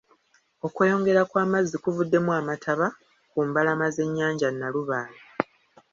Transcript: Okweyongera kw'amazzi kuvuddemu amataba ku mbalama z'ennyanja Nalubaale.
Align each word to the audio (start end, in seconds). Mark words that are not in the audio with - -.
Okweyongera 0.65 1.21
kw'amazzi 1.29 1.75
kuvuddemu 1.83 2.31
amataba 2.39 2.87
ku 3.31 3.37
mbalama 3.47 3.87
z'ennyanja 3.95 4.47
Nalubaale. 4.51 5.19